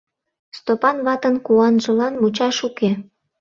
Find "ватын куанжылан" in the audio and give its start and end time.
1.05-2.13